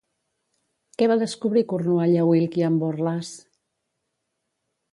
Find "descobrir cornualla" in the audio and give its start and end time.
1.23-2.25